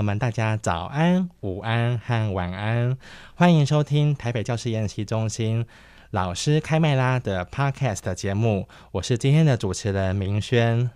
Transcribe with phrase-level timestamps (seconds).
[0.00, 2.96] 友们，大家早安、午安和晚安，
[3.34, 5.66] 欢迎收听台北教师研习中心
[6.10, 8.66] 老师开麦拉的 Podcast 节目。
[8.92, 10.90] 我是今天的主持人明轩。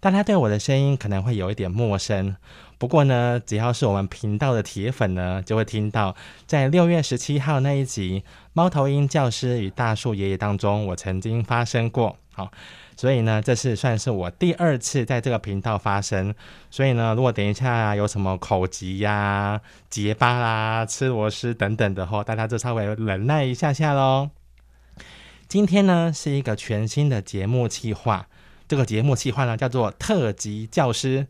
[0.00, 2.36] 大家对我的声音可能会有一点陌生，
[2.76, 6.14] 不过呢，只要是我们频道的铁粉呢，就会听到
[6.46, 8.20] 在六月十七号那一集
[8.52, 12.18] 《猫头鹰教师与大树爷爷》当中，我曾经发声过。
[12.36, 12.52] 好。
[12.96, 16.34] 所以呢，这是算是我第二次在这个频道发声。
[16.70, 24.30] 所以呢，如果等一下有什么口疾呀、啊、结巴啦、吃螺丝等等的话，大家就稍微忍耐一下下喽。
[25.48, 28.28] 今天呢，是一个全新的节目计划，
[28.66, 31.26] 这个节目计划呢叫做特级教师，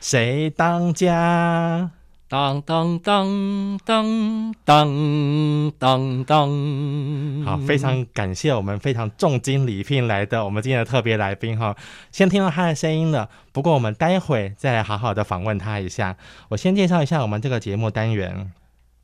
[0.00, 1.90] 谁当家？
[2.30, 11.76] 当当当当当当当，好，非常感谢我们非常重金礼聘来的我们今天的特别来宾哈，
[12.12, 13.28] 先听到他的声音了。
[13.50, 16.16] 不过我们待会再来好好的访问他一下。
[16.50, 18.52] 我先介绍一下我们这个节目单元，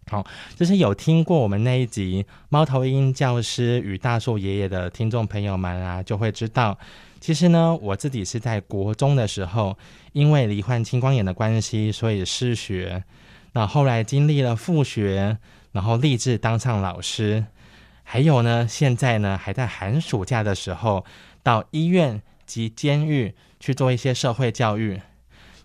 [0.08, 6.78] 好，就是有听过我们那一集《猫头鹰教师与大树爷爷》的听众朋友们啊，就会知道。
[7.20, 9.76] 其实呢，我自己是在国中的时候，
[10.12, 13.02] 因为罹患青光眼的关系，所以失学。
[13.52, 15.38] 那后来经历了复学，
[15.72, 17.46] 然后立志当上老师。
[18.04, 21.04] 还有呢，现在呢，还在寒暑假的时候
[21.42, 25.00] 到医院及监狱去做一些社会教育。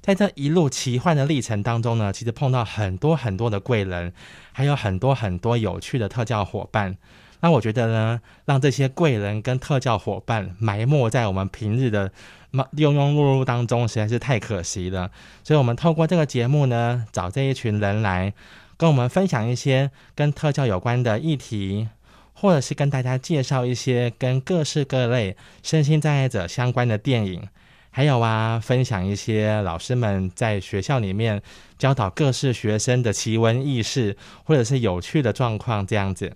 [0.02, 4.12] 在这一路奇幻的历程当中呢，其实碰到很多很多的贵人，
[4.52, 6.98] 还有很多很多有趣的特教伙伴。
[7.42, 12.12] 那我觉得呢，让这些贵人跟特教伙伴埋没在我们平日的
[12.54, 15.12] 庸庸碌碌当中，实在是太可惜了。
[15.44, 18.34] 所以，我们透过这个节目呢，找这一群人来
[18.78, 21.90] 跟我们分享一些跟特教有关的议题，
[22.34, 27.48] 或者是跟大家介绍一些跟各式各类身心障碍者相关的电影，
[27.90, 31.42] 还有啊，分享一些老师们在学校里面
[31.78, 36.34] 教导各式学生的奇闻异事，或者是有趣的状况这样子。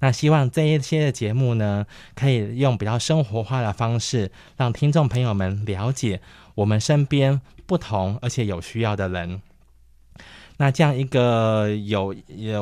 [0.00, 6.20] 那希望这一些的节目呢，可以用比较生活化的方式，让听众朋友们了解
[6.54, 9.40] 我们身边不同而且有需要的人。
[10.56, 12.14] 那这样一个有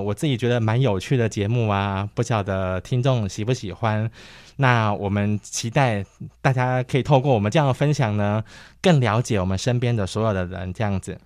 [0.03, 4.11] 我自己觉得蛮有趣的节目啊，不晓得听众喜不喜欢？
[4.57, 6.03] 那我们期待
[6.41, 8.45] 大家可以透过我们这样的分享呢，
[8.81, 11.19] 更了解我们身边的所有的人，这样子。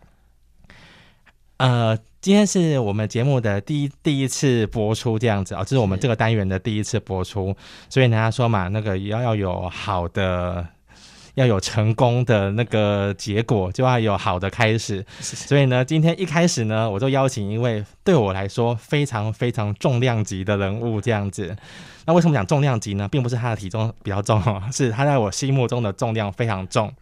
[1.58, 7.56] 呃，今天是我们节目的第一第一次播出，这样子啊，这是我们这个单元的第一次播出，
[7.88, 10.66] 所以人家说嘛，那个要要有好的，
[11.34, 15.06] 要有成功的那个结果，就要有好的开始。
[15.20, 21.56] 所以呢，今天一开始呢，我就邀请一位对我来说非常非常重量级的人物，这样子。
[22.06, 23.06] 那为什么讲重量级呢？
[23.06, 24.42] 并不是他的体重比较重，
[24.72, 26.92] 是他在我心目中的重量非常重。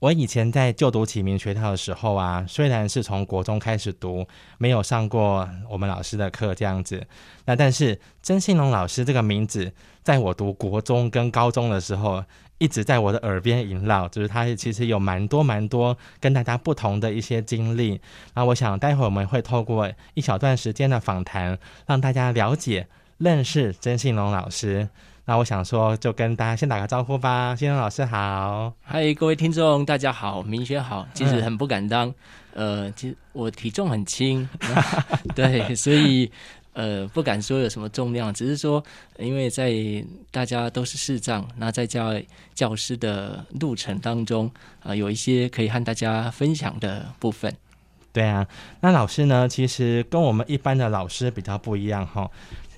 [0.00, 7.06] 我以前在就读启明学校的时候啊，虽然是从国中开始读，没有上过我们老师的课这样子，
[7.44, 9.70] 那但是曾信龙老师这个名字，
[10.02, 12.24] 在我读国中跟高中的时候，
[12.56, 18.00] 一直在我的耳边萦绕，就是他其实有蛮多蛮多跟大家不同的一些经历。
[18.32, 22.86] 那我想待会我们会透过一小段时间的访谈，让大家了解、
[23.18, 24.88] 认识曾信龙老师。
[25.30, 27.54] 那我想说，就跟大家先打个招呼吧。
[27.54, 31.06] 先生老师好，嗨，各位听众大家好，明轩好。
[31.14, 32.12] 其实很不敢当，
[32.54, 34.48] 嗯、呃，其实我体重很轻，
[35.36, 36.28] 对，所以
[36.72, 38.82] 呃不敢说有什么重量，只是说
[39.20, 39.72] 因为在
[40.32, 42.20] 大家都是视障，那在教
[42.52, 47.54] 教师的路程当中啊、呃，有一些可以和大家分享的部分。
[48.12, 48.44] 对啊，
[48.80, 52.28] 那老师呢，其实跟我们一般的老师比较不一样哈。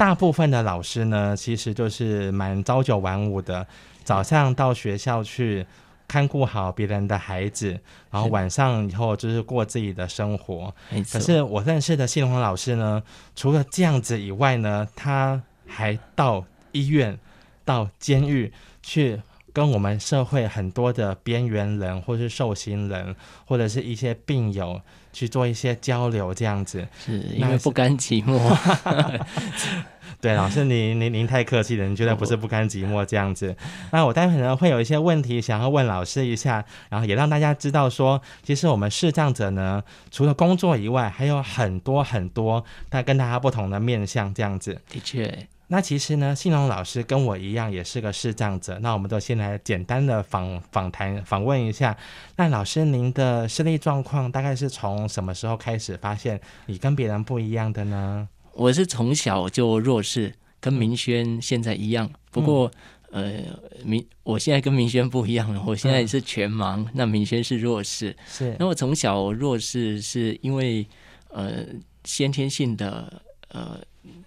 [0.02, 3.64] 大部分的老师呢，其实就是蛮朝九晚五的，
[4.02, 5.64] 早上到学校去
[6.08, 7.78] 看顾好别人的孩子，
[8.10, 10.74] 然后晚上以后就是过自己的生活。
[11.12, 13.00] 可是我认识的信龙老师呢，
[13.36, 17.16] 除了这样子以外呢，他还到医院、
[17.64, 18.52] 到监狱
[18.82, 19.22] 去。
[19.54, 23.14] 跟我们社会很多的边缘人，或是受刑人，
[23.44, 24.80] 或者是一些病友
[25.12, 28.38] 去做一些交流，这样子，是因为不甘寂寞。
[30.22, 33.54] 对，老师您您 您太客气了，您绝对不是不甘寂寞这样子。
[33.90, 39.82] 那我待会呢会有一些问题想要问老师一下，然后也让大家知道说，其实我们视障者呢，
[40.12, 44.80] 除了工作以外，还有很多很多他跟大家不同的面向这样子。
[44.88, 45.48] 的确。
[45.66, 48.78] 那其实呢，信荣老师跟我一样也是个视障者。
[48.80, 51.96] 那我们都先来简单的访访谈访问一下。
[52.36, 58.28] 那老师，您的视力状况大概是从什么时候开始发现你跟别人不一样的呢？
[58.54, 62.10] 我是从小就弱视，跟明轩现在一样。
[62.30, 62.70] 不过，
[63.10, 65.62] 嗯、呃，明我现在跟明轩不一样了。
[65.66, 68.16] 我现在是全盲，嗯、那明轩是弱视。
[68.26, 68.56] 是。
[68.58, 70.86] 那我从小弱视是因为
[71.28, 71.64] 呃
[72.04, 73.78] 先天性的呃。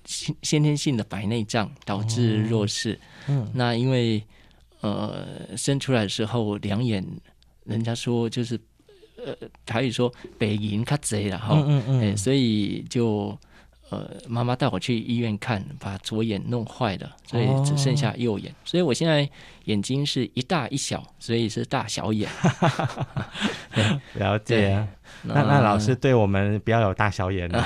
[0.05, 4.23] 先先天性的白内障导致弱视，哦，嗯，那因为
[4.79, 7.05] 呃生出来的时候两眼，
[7.65, 8.57] 人家说就是
[9.17, 9.35] 呃
[9.65, 13.37] 台语说北银卡贼了哈，嗯嗯，嗯，所以就。
[13.89, 18.51] 呃，妈妈带我去医院看，把左眼弄坏了，所以只剩下右眼。
[18.51, 19.29] 哦、所以我现在
[19.65, 22.27] 眼睛是一大一小，所以是大小眼。
[24.15, 24.87] 了解。
[25.21, 27.63] 那那老师对我们不要有大小眼了，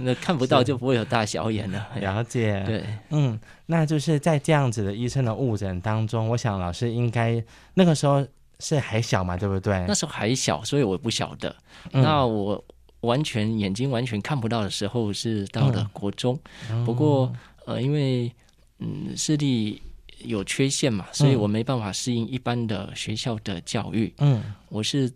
[0.00, 1.88] 那看不到就不会有大小眼了。
[2.00, 2.62] 了解。
[2.64, 7.42] 对，嗯，那就是在这样子的医生的误诊当中，我想老师应该
[7.74, 8.24] 那个时候
[8.60, 9.84] 是还小嘛，对不对？
[9.88, 11.54] 那时候还小，所以我不晓得。
[11.92, 12.64] 嗯、那我。
[13.04, 16.38] 完全眼睛完全看不到的时候是到了国中，
[16.70, 17.32] 嗯、不过
[17.66, 18.32] 呃，因为
[18.78, 19.80] 嗯视力
[20.24, 24.12] 有缺陷嘛，所以我没办法适应一般的学校的教育。
[24.18, 25.12] 嗯，我是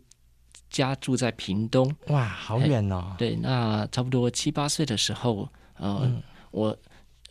[0.71, 3.15] 家住在屏东，哇，好远哦。
[3.19, 5.49] 对，那差不多七八岁的时候，
[5.79, 6.77] 呃，嗯、我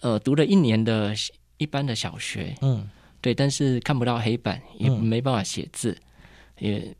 [0.02, 1.14] 呃读了一年的
[1.58, 2.90] 一般的小学，嗯，
[3.22, 5.98] 对，但是看不到黑板，也没办法写字，
[6.60, 6.96] 嗯、也。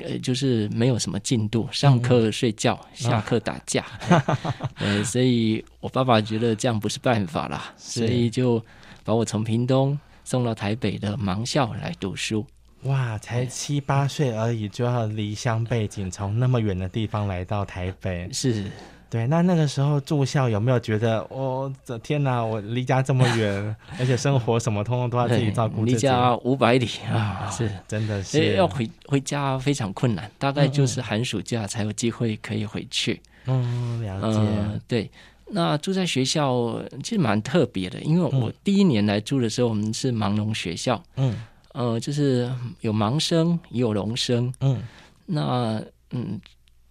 [0.00, 3.84] 呃，就是没有什么进度，上课睡觉，嗯、下课打架，
[4.78, 8.64] 呃，所以我爸爸觉得这样不是办法啦，所以就
[9.04, 12.46] 把我从屏东送到台北的盲校来读书。
[12.82, 18.64] 哇，才七八岁而已，就要离乡背井，从那么远的地方来到台北，是。
[19.10, 33.18] 对，那那个时候住校有没有觉得，我的天哪，我离家这么远， 而且生活什么通通都要自己照顾自己，离家五百里啊，是真的是要回回家非常困难，大概就是寒暑假才有机会可以回去。
[33.46, 34.38] 嗯，了解。
[34.38, 35.10] 呃、对，
[35.46, 41.34] 那住在学校其实蛮特别的，因为我第一年来住的时候，我们是盲聋学校，嗯，
[41.72, 42.52] 呃，就是
[42.82, 44.82] 有盲生也有聋生，嗯，
[45.24, 46.38] 那嗯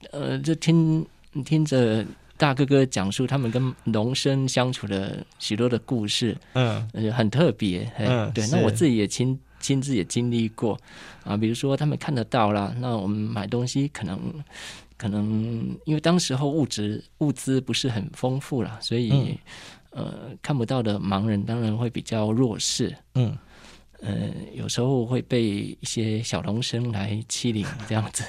[0.09, 1.05] 呃，就听。
[1.43, 2.05] 听着
[2.37, 8.47] 大哥哥讲述他们跟农生相处的许多的故事，嗯，很特别，嗯，对。
[8.47, 10.79] 那我自己也亲亲自也经历过
[11.23, 14.19] 啊，比如说他们看得到啦，那我们买东西可能
[14.97, 19.37] 可能因为当时候物质物资不是很丰富啦，所以、嗯、
[19.91, 23.35] 呃看不到的盲人当然会比较弱势，嗯，
[24.01, 28.23] 呃有时候会被一些小聋生来欺凌这样子，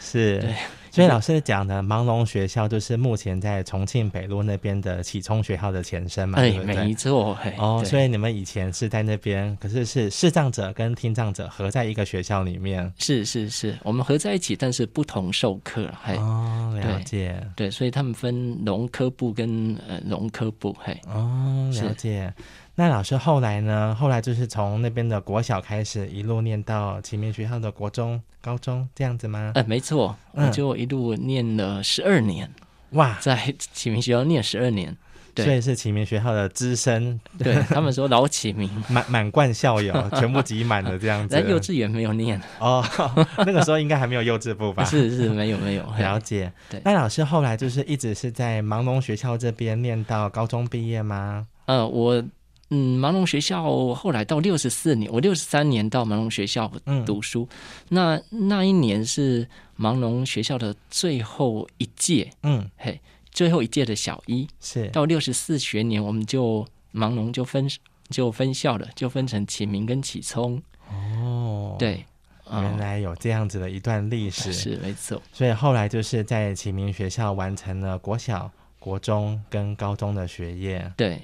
[0.00, 0.54] 是，对。
[0.92, 6.38] 所以老师讲的盲聋学校，就是目前在重庆北路那边的启聪学校的前身嘛？
[6.38, 6.74] 哎，对？
[6.74, 7.34] 没错。
[7.56, 12.92] 哦，所以你们以前是在那边，可是是视障者跟听障者合在一个学校里面。
[12.98, 15.90] 是是是，我们合在一起，但是不同授课。
[16.04, 17.68] 嘿哦，了解对。
[17.68, 20.76] 对，所以他们分聋科部跟呃聋科部。
[20.78, 20.94] 嘿。
[21.06, 22.30] 哦，了解。
[22.74, 23.94] 那老师后来呢？
[23.94, 29.52] 后来就是从那边的国小开始，一路念到启明学校的国中、高中这样子吗？
[29.54, 32.50] 呃，没错，我就一路念了十二年。
[32.92, 34.96] 哇，在启明学校念十二年，
[35.34, 37.20] 对，所以是启明学校的资深。
[37.38, 41.34] 对他们说老启明， 满满贯校友， 全部挤满了这样子。
[41.34, 42.82] 在幼稚园没有念哦，
[43.44, 44.82] 那个时候应该还没有幼稚部吧？
[44.84, 46.50] 是是，没有没有了解。
[46.70, 51.46] 对，那老师后来就是一直是在盲聋学校这边念到高中毕业吗？
[51.66, 52.24] 呃，我。
[52.74, 56.72] 嗯，盲聋学校后来到六十四年，我六十三年到盲聋学校
[57.04, 57.46] 读书。
[57.50, 57.58] 嗯、
[57.90, 59.46] 那那一年是
[59.78, 62.98] 盲聋学校的最后一届，嗯，嘿，
[63.30, 64.48] 最后一届的小一。
[64.58, 67.68] 是到六十四学年，我们就盲聋就分
[68.08, 70.62] 就分校了，就分成启明跟启聪。
[70.88, 72.02] 哦，对，
[72.50, 75.20] 原来有这样子的一段历史，是没错。
[75.30, 80.90] 所以后来就是在启明学校完成了国小、国中跟高中的学业。
[80.96, 81.20] 对。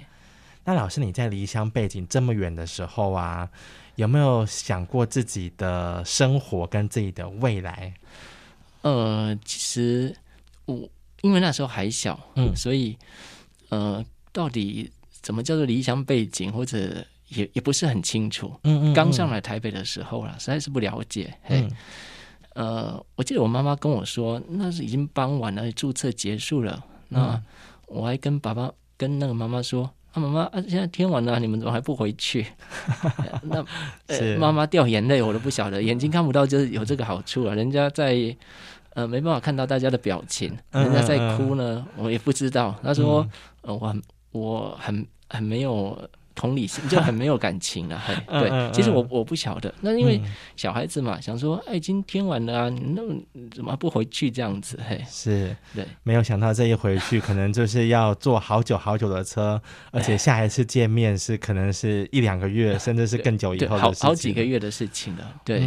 [0.69, 3.49] 那老师，你在离乡背景这么远的时候啊，
[3.95, 7.95] 有没有想过自己的生活跟自己的未来？
[8.83, 10.15] 呃，其实
[10.67, 10.87] 我
[11.23, 12.95] 因为那时候还小，嗯，所以
[13.71, 18.49] 呃，到底怎么叫做离乡背景，或者也也不是很清楚。
[18.65, 18.95] 嗯，嗯嗯。
[18.95, 21.35] 刚上来台北的时候啦，实在是不了解。
[21.49, 21.71] 嗯。
[22.53, 26.85] 呃，我记得我妈妈跟我说，那是已经傍晚了，注册结束了。
[27.09, 27.43] 那
[27.87, 28.71] 我还跟爸爸。
[28.99, 32.47] 跟那个妈妈说，啊，妈妈啊，现在天晚了，你们怎么还不回去？
[33.43, 33.65] 那
[34.07, 37.55] 呃妈妈掉眼泪，我都不晓得，眼睛看不到就是有这个好处啊。
[37.55, 38.35] 人家在
[38.95, 42.75] 呃没办法看到大家的表情，人家在哭呢，嗯、我也不知道。
[42.83, 43.31] 他说，嗯、
[43.63, 45.97] 呃，我很我很很没有。
[46.39, 50.23] 同理心就很没有感情了， 嘿，对，其实我我不晓得，那因为
[50.55, 53.03] 小孩子嘛，想说，哎，今天晚了啊，那
[53.51, 54.79] 怎么不回去这样子？
[54.89, 65.59] 嘿， 是，对，没有想到这一回去，可能就是要坐好久好久的车，而且下一次见面是可能是一两个月，甚至是更久以后的事情，好好几个月的事情了，对，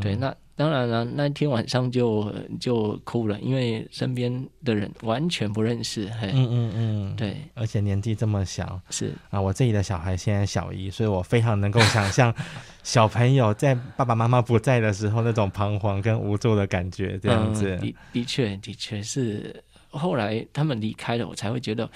[0.00, 0.34] 对，那。
[0.56, 6.08] 当然了，那天晚上就就哭了，因为身边的人完全不认识。
[6.20, 12.32] 嘿，嗯嗯嗯，对，而且年纪这么小，是啊，我自己的小孩现在小一，所以我非常能够想象
[12.84, 17.76] 小朋友在爸爸妈妈不在的时候那种彷徨跟无助的感觉，这样子。
[17.76, 21.90] 嗯、的的确的确是，后来他们离开了，我才会觉得，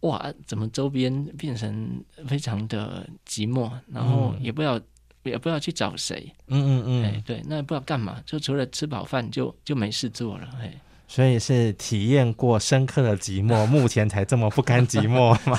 [0.00, 4.80] 哇，怎么周边变成非常的寂寞，然后也不知道。
[5.28, 10.72] 也不知道去找谁，嗯嗯嗯，哎，对，那也不知道干嘛，就除了吃饱饭就就没事做了，哎，
[11.06, 15.58] 所以是体验过深刻的寂寞， 目前才这么不甘寂寞吗？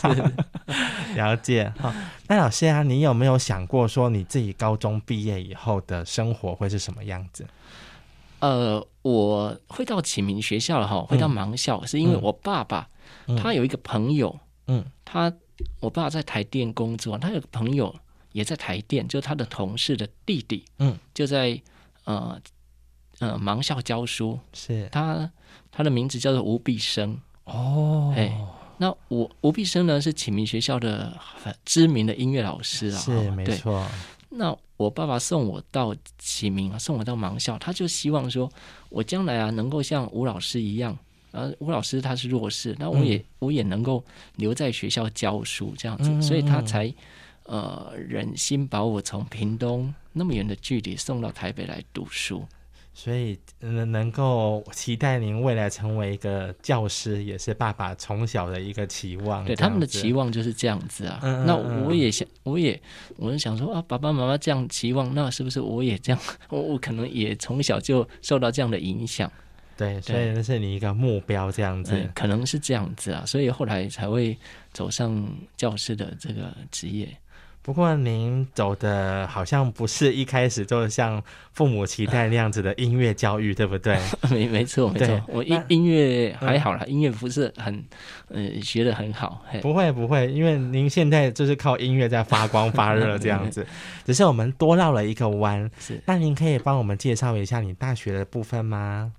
[1.16, 1.72] 了解。
[1.80, 1.92] 好，
[2.28, 7.46] 那老师啊，你有没有想过说你自己高中毕业以后的生活会是什么样子？
[8.40, 12.88] 呃，我会到启明学校了哈，会到盲校，嗯、是因为我爸爸、
[13.28, 15.34] 嗯、他有一个朋友，嗯，他
[15.82, 17.94] 我爸爸在台电工作，他有个朋友。
[18.32, 21.60] 也在台电，就他的同事的弟弟，嗯，就在
[22.04, 22.40] 呃
[23.20, 24.88] 呃盲校教书，是。
[24.92, 25.30] 他
[25.72, 27.20] 他的名字叫做吴必生。
[27.46, 28.32] 哦，哎，
[28.78, 33.84] 那吴吴必生呢是启明学校的很知名的音乐老师啊，是没错。
[34.30, 38.48] 那我爸爸送我到启明，送我到盲校，他就希望说
[38.90, 40.96] 我将来啊能够像吴老师一样，
[41.32, 44.06] 呃，吴老师他是弱势，那我也、嗯、我也能够
[44.36, 46.94] 留在学校教书这样子，嗯、所以他才。
[47.50, 52.46] 呃，忍心把我从屏东那么远的距离送到台北来读书，
[52.94, 59.44] 所以能能够期待您未来成为一个教师，也是爸爸从小的一个期望。
[59.46, 61.20] 对，他们的期望就是这样子啊。
[61.24, 61.56] 嗯嗯嗯，那
[61.88, 62.80] 我也想，我也，
[63.18, 66.22] 我是想说啊，爸爸妈妈这样期望，那是不是我也这样？
[66.50, 69.32] 我我可能也从小就受到这样的影响。
[69.76, 73.26] 对，所以那是你一个目标，这样子，嗯，可能是这样子啊。
[73.26, 74.38] 所以后来才会
[74.72, 75.28] 走上
[75.58, 77.10] 教师的这个职业。
[77.70, 81.22] 不过您走的好像不是一开始就像
[81.54, 83.96] 父母期待那样子的音乐教育，对不对？
[84.32, 87.86] 没没错没错，我音音乐还好啦，音乐不是很
[88.30, 89.46] 呃学得很好。
[89.62, 93.64] 不会不会，因为您现在就是靠音乐在发光发热这样子，
[94.04, 95.70] 只是我们多绕了一个弯。
[95.78, 99.14] 是，那您可以帮我们介绍一下你大学的部分吗？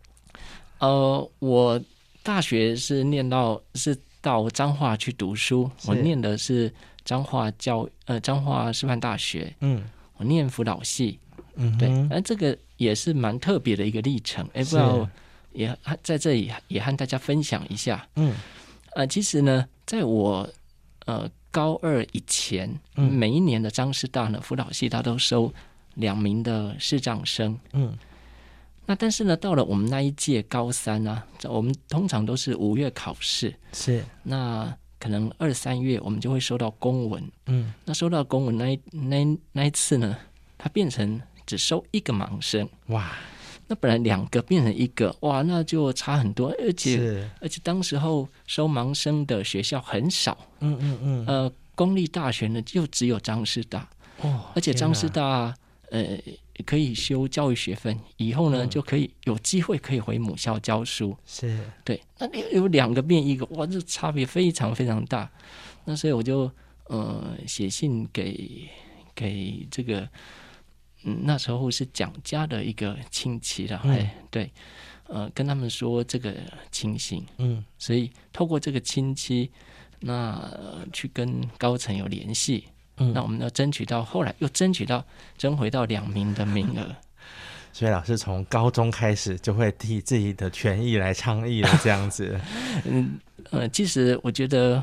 [0.80, 1.80] 呃，我
[2.24, 6.74] 大学是念到是到彰化去读书，我念的是。
[7.10, 9.82] 彰化教呃彰化师范大学，嗯，
[10.16, 11.18] 我念辅导系，
[11.56, 15.08] 嗯，对，那这个也是蛮特别的一个历程，哎，不知道
[15.50, 18.32] 也在这里也和大家分享一下，嗯，
[18.94, 20.48] 呃，其实呢，在我
[21.06, 25.52] 呃高二以前，嗯、每一年的彰师大呢辅导系他都收
[25.94, 27.98] 两名的视障生，嗯，
[28.86, 34.04] 那但是呢，到了我们那一届高三呢、啊，我们通常都是五月考试，是。
[34.22, 34.72] 那。
[35.00, 40.16] 可能二三月我们就会收到公文，嗯，那收到公文那一那那一次呢，
[40.56, 43.10] 它变成只收一个盲生，哇，
[43.66, 53.88] 那本来两个变成一个，哇，那就差很多，而且而且当时候收盲生的学校很少，嗯嗯嗯，呃，公立大学呢就只有张师大，
[54.20, 55.54] 哦，而且张师大，
[55.90, 56.16] 呃。
[56.62, 61.16] 可以修教育学分，以后呢、嗯、就可以有机会可以回母校教书。
[61.24, 65.30] 是对，那有两个变一个，哇，这差别非常非常大。
[65.84, 66.50] 那所以我就
[66.86, 68.68] 呃写信给
[69.14, 70.08] 给这个
[71.04, 74.50] 嗯那时候是蒋家的一个亲戚了，哎、嗯，对，
[75.06, 76.34] 呃跟他们说这个
[76.70, 79.50] 情形，嗯，所以透过这个亲戚，
[80.00, 82.64] 那、呃、去跟高层有联系。
[83.00, 85.04] 嗯、那我们要争取到，后来又争取到
[85.36, 86.94] 争回到两名的名额，
[87.72, 92.38] 所以老师从高中开始就会替自己的权益来倡议了，这样子。
[92.84, 93.18] 嗯
[93.50, 94.82] 呃，其实我觉得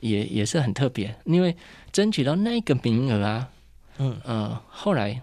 [0.00, 1.54] 也也是很特别，因为
[1.92, 3.48] 争取到那个名额啊，
[3.98, 4.18] 嗯。
[4.24, 5.20] 呃，后来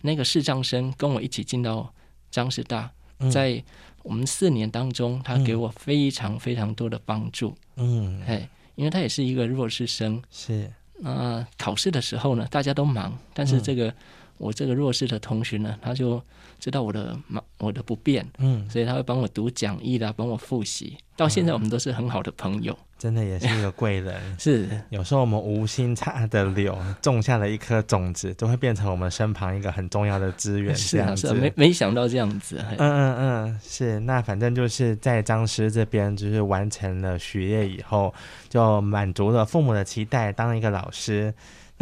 [0.00, 1.94] 那个视障生跟我一起进到
[2.30, 2.90] 张师大，
[3.30, 3.62] 在
[4.02, 10.70] 我们四年当中，他给我非常非常多的帮助，嗯，哎，因为他也是一个弱势生，是。
[10.98, 13.94] 那、呃、考试的时候呢，大家都忙，但是这个、嗯、
[14.38, 16.22] 我这个弱势的同学呢，他就
[16.64, 17.14] 知道我的
[17.58, 20.96] 我的不便，嗯，所以他会帮我读讲义啦，帮我复习。
[21.14, 24.18] 到现在我们都是很好的朋友，嗯、真的也是一个贵人。
[24.40, 30.74] 是，有时候我们无心插的柳， 种下了一颗种子，都会变成我们身旁一个很重要的资源。
[30.74, 32.56] 是这样子，是没没想到这样子。
[32.78, 34.00] 嗯嗯嗯，是。
[34.00, 38.14] 那反正就是在张师这边，就是完成了学业以后，
[38.48, 41.34] 就满足了父母的期待，当一个老师。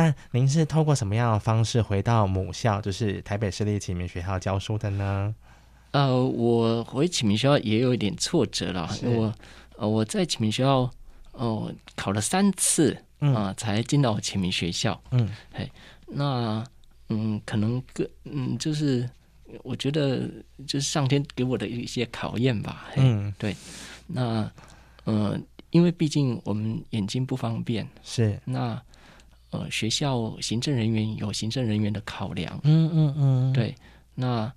[0.02, 5.32] 那您是透过什么样的方式回到母校，就是台北市立启明学校教书的呢？
[5.92, 9.32] 呃，我回启明学校也有一点挫折了，我
[9.76, 10.78] 呃我在启明学校
[11.32, 15.00] 哦、呃、考了三次啊、嗯呃，才进到启明学校。
[15.12, 15.70] 嗯，嘿，
[16.06, 16.64] 那
[17.08, 19.08] 嗯，可能个嗯，就是
[19.62, 20.28] 我觉得
[20.66, 22.88] 就是上天给我的一些考验吧。
[22.96, 23.54] 嗯，对。
[24.08, 24.50] 那
[25.04, 25.38] 呃，
[25.70, 28.82] 因为毕竟我们眼睛不方便，是那。
[29.52, 33.74] 呃，学校行政人员有行政人员的考量，嗯嗯嗯，对。
[34.14, 34.52] 那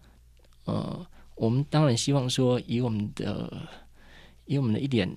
[0.63, 3.51] 呃，我们当然希望说，以我们的
[4.45, 5.09] 以我们的一点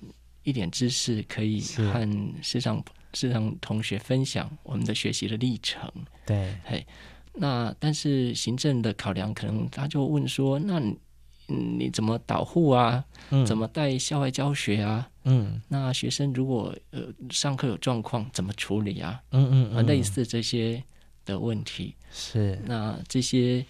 [0.43, 2.07] 一点知识，可以和
[2.41, 2.83] 市场
[3.13, 5.89] 市场同学分享我们的学习的历程。
[6.25, 6.85] 对，嘿，
[7.33, 10.97] 那但是行政的考量，可能他就问说，那你。
[11.49, 13.03] 嗯，你怎么导护啊？
[13.31, 15.09] 嗯，怎么带校外教学啊？
[15.23, 19.21] 嗯，那学生如果呃上课有状况，怎么处理啊？
[19.31, 20.81] 嗯嗯，嗯，类似这些
[21.25, 22.59] 的问题是。
[22.65, 23.65] 那这些，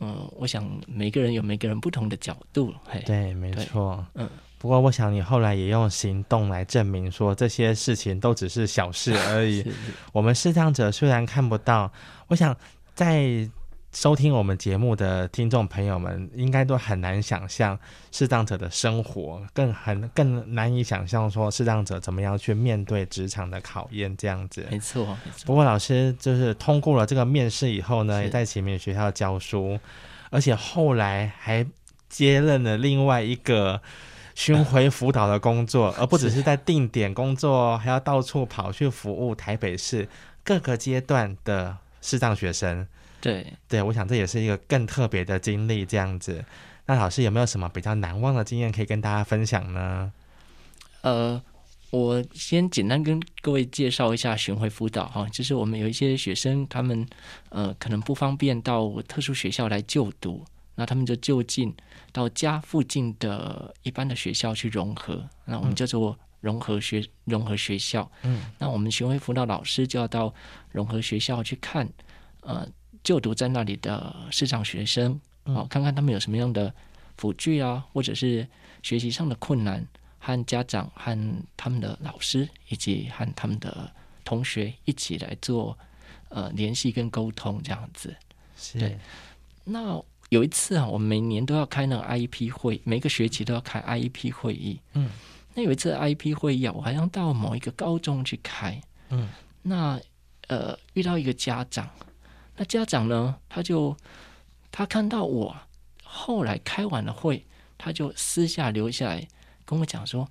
[0.00, 2.74] 嗯、呃，我想每个人有每个人不同的角度。
[2.84, 4.04] 嘿，对，没错。
[4.14, 9.62] 嗯，不过我想你后来也用行动来证明说这些事情都只是小事而已。
[9.64, 9.76] 是是
[10.12, 11.92] 我们视障者虽然看不到，
[12.28, 12.56] 我想
[12.94, 13.48] 在。
[13.92, 17.78] 收听我们节目的听众朋友们，应该都很难想象
[18.10, 24.66] 视障者的生活，更很更难以想象说视障者怎么样去面对职场的考验这样子。
[24.70, 25.44] 没错，没错。
[25.44, 29.78] 不过老师就是通过了这个面试以后呢，也在启明学校教书，
[30.30, 31.64] 而且后来还
[32.08, 33.78] 接任了另外一个
[34.34, 40.08] 巡回辅导的工作，而不只是在定点工作，还要到处跑去服务台北市
[40.42, 42.88] 各个阶段的视障学生。
[43.22, 46.44] 对对，我想这也是一个更特别的经历，这样子。
[46.86, 50.12] 那老师有没有什么比较难忘的经验可以跟大家分享呢？
[51.02, 51.40] 呃，
[51.90, 57.06] 我先简单跟各位介绍一下巡回辅导哈，就是我们有一些学生，他们
[57.50, 61.72] 呃可能不方便到特殊学校来就读，那他们就就近
[62.10, 68.10] 到家附近的一般的学校去融合，那我们叫做融合学融合学校。
[68.22, 70.34] 嗯，那我们巡回辅导老师就要到
[70.72, 71.88] 融合学校去看，
[72.40, 72.68] 呃。
[73.02, 76.72] 就读在那里的市场学生，好、哦、看看他们有什么样的
[77.16, 78.46] 辅具啊，或者是
[78.82, 79.84] 学习上的困难，
[80.18, 83.92] 和家长、和他们的老师以及和他们的
[84.24, 85.76] 同学一起来做
[86.28, 88.14] 呃联系跟沟通，这样子。
[88.56, 88.78] 是。
[88.78, 88.96] 对。
[89.64, 94.80] 那有一次啊，我们每年都要开那个 IEP 会，每个学期都要开 IEP 会议。
[94.92, 95.10] 嗯。
[95.54, 98.80] 那有一次 IEP 会议啊，我好像到某一个高中去开。
[99.10, 99.28] 嗯。
[99.60, 100.00] 那
[100.46, 101.90] 呃，遇到一个家长。
[102.56, 103.34] 那家长呢？
[103.48, 103.96] 他就
[104.70, 105.56] 他看到我
[106.04, 107.44] 后来开完了会，
[107.78, 109.26] 他就私下留下来
[109.64, 110.28] 跟我讲说：“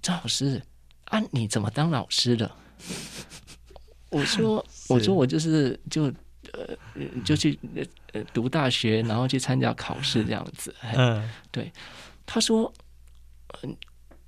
[0.00, 0.62] 张老师，
[1.06, 2.50] 啊，你怎么当老师的？”
[4.10, 6.04] 我说：“我说我就是就
[6.52, 6.76] 呃
[7.24, 7.58] 就去
[8.12, 11.70] 呃读大学，然后去参加考试这样子。”嗯，对。
[12.24, 12.72] 他说
[13.62, 13.76] ：“嗯，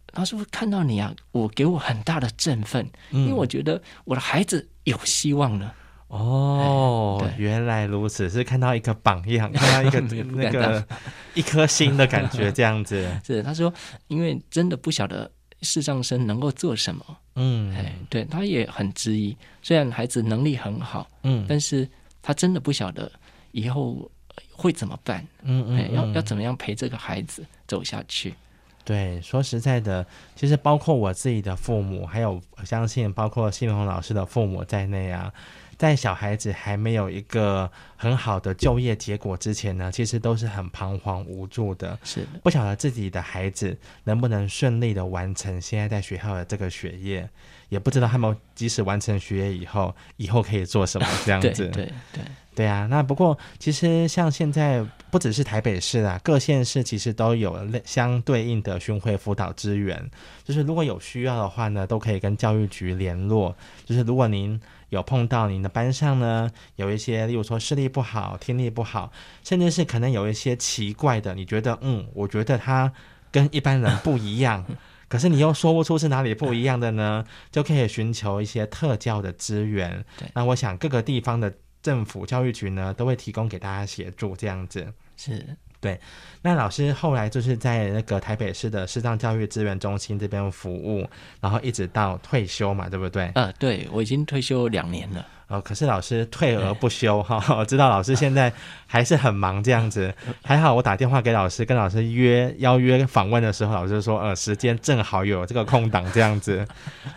[0.08, 5.74] 他说看到你啊，我给我很大的振奋，因为我觉得我的孩子有希望了。”
[6.10, 10.84] 哦，原来如此，是看到一个榜样， 看到一个那个
[11.34, 13.08] 一颗心的感觉，这样子。
[13.24, 13.72] 是他说，
[14.08, 15.30] 因为真的不晓得
[15.62, 17.04] 视障生能够做什么，
[17.36, 19.36] 嗯，哎，对，他也很质疑。
[19.62, 21.88] 虽然孩子能力很好，嗯，但是
[22.20, 23.10] 他真的不晓得
[23.52, 24.10] 以后
[24.52, 28.34] 会怎么办，嗯嗯，嗯，要要怎么样陪这个孩子走下去。
[28.82, 35.32] 对，说实在的，其实包括我自己的父母，还有我相信包括信宏老师的父母在内啊。
[35.80, 47.26] 在小孩子还没有一个很好的就业结果之前呢，其实都是很彷徨无助的，是的，不晓得自己的孩子能不能顺利的完成现在在学校的这个学业，
[47.70, 51.48] 也不知道他们即使完成学业以后，以后可以做什么这样 子。
[51.48, 52.22] 对对对
[52.54, 60.10] 对啊，那不过其实像现在不只是台北市啊，各县市其实都有相对应的巡回辅导资源，
[60.44, 63.56] 就是如果有需要的话呢，都可以跟教育局联络。
[63.86, 69.10] 就是如果您有碰到你的班上呢，有一些，例如说视力不好、听力不好，
[69.42, 72.92] 甚至是可能有一些奇怪的，你觉得，嗯，我觉得他
[73.32, 74.64] 跟一般人不一样，
[75.08, 80.04] 可是你又说不出是哪里不一样的呢，就可以寻求一些特教的资源。
[80.18, 84.92] 对，那我想各个地方的政府教育局呢，都会提供给大家协助，这样子。
[85.16, 85.56] 是。
[85.80, 85.98] 对，
[86.42, 91.08] 那老师后来就是在那个台北市的视障教育资源中心这边服务，
[91.40, 93.30] 然后一直到退休嘛，对不对？
[93.34, 95.26] 呃，对，我已经退休两年了。
[95.48, 98.52] 哦，可是老师退而不休哈， 我知道老师现在
[98.86, 100.14] 还是很忙这样子。
[100.44, 106.64] 还好我打电话给老师，跟老师约邀约访问的时候，老师说呃时间正好有这个空档这样子。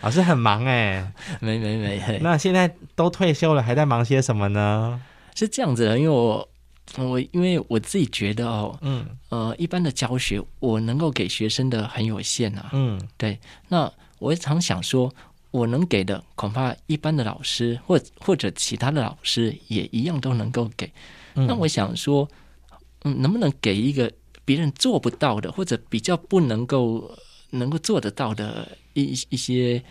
[0.00, 2.18] 老师很忙哎， 没没没。
[2.22, 5.00] 那现在都退休了，还在忙些什么呢？
[5.34, 6.48] 是这样子的，因为我。
[6.98, 13.38] 我因为我自己觉得哦，嗯，呃，一般的教学我能够给学生的很有限啊，嗯，对。
[13.68, 15.12] 那我也常想说，
[15.50, 20.88] 我能给的恐怕一般的老师或或者其他的老师也一样都能够给。
[21.34, 22.28] 嗯，那我想说，
[23.02, 24.12] 嗯，能不能给一个
[24.44, 27.10] 别人做不到的，或者比较不能够
[27.50, 29.82] 能够做得到的一一些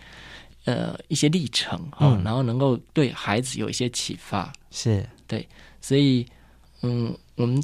[0.64, 5.46] 呃一些历程哦，然后能够对孩子有一些启发，是对，
[5.82, 6.24] 所以。
[6.86, 7.62] 嗯，我们，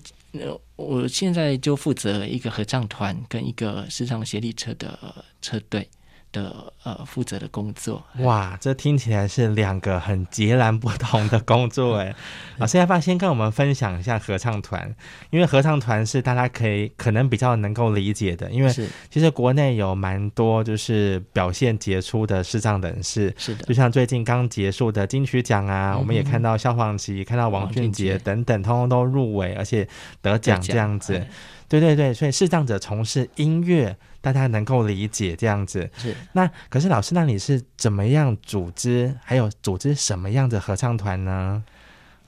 [0.77, 5.87] 我现在就负责一个合唱团跟一个时尚协力车的车队。
[6.33, 8.03] 的呃，负责的工作。
[8.21, 12.15] 哇，这听起来是两个很截然不同的工作 哎。
[12.59, 14.95] 老师要不要先跟我们分享一下合唱团？
[15.31, 18.73] 因为合唱团是大家可以可能比较能够理解的，因为
[19.11, 29.87] 其实国内有蛮多就是表现杰出的视障人士，是的，就像最近刚结束的金曲奖啊，嗯、我们也看到萧煌奇、看到王俊杰等等，通通都入围而且
[30.23, 31.27] 得奖这样子。
[31.71, 33.97] 对对对，所以视障者从事音乐。
[34.23, 36.15] 大家能够理解这样子是。
[36.35, 41.65] 那可是老师，那你是怎么样组织，还有组织什么样的合唱团呢？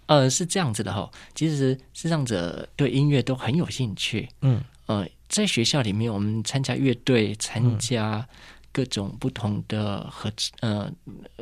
[0.06, 4.26] 呃，是这样子的哈，其实视障者对音乐都很有兴趣。
[4.40, 8.26] 嗯，呃，在学校里面，我们参加乐队，参加。
[8.72, 10.90] 嗯各种不同的合呃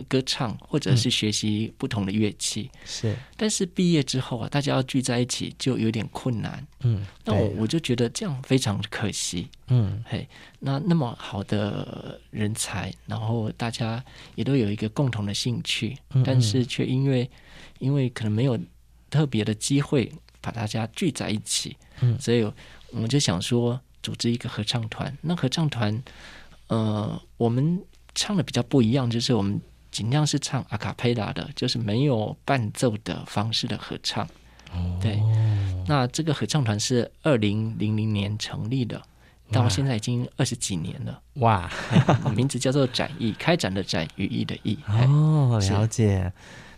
[0.09, 3.16] 歌唱，或者是学习不同的乐器，嗯、是。
[3.37, 6.66] 但是毕业之后啊，大家要聚在一起就有点困难。
[6.81, 9.49] 嗯，那我我就觉得这样非常可惜。
[9.69, 17.31] 嗯，嘿，那那么好的人才，然后大家也都有一个共同的兴趣，嗯嗯，但是却因为
[17.79, 18.59] 因为可能没有
[19.09, 22.43] 特别的机会把大家聚在一起，嗯，所以
[22.90, 25.16] 我们就想说组织一个合唱团。
[25.23, 26.03] 那合唱团。
[26.70, 27.83] 呃，我们
[28.14, 34.24] 唱的比较不一样，就是我们尽量是唱阿卡贝拉的，就是没有伴奏的方式的合唱。
[34.72, 35.20] 哦，对，
[35.88, 39.02] 那这个合唱团是二零零零年成立的，
[39.50, 41.20] 到现在已经二十几年了。
[41.35, 41.68] 哇，
[42.37, 44.78] 名字叫做展翼，开展的展，羽翼的翼。
[44.87, 46.33] 哦，了解。